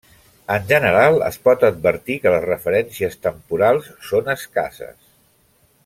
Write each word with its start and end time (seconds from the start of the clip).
En 0.53 0.63
general 0.69 1.19
es 1.27 1.37
pot 1.47 1.65
advertir 1.67 2.15
que 2.23 2.33
les 2.37 2.47
referències 2.47 3.21
temporals 3.27 3.93
són 4.09 4.35
escasses. 4.37 4.99